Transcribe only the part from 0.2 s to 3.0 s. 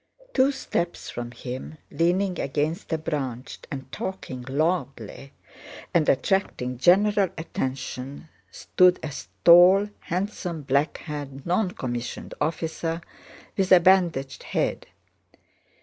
Two steps from him, leaning against a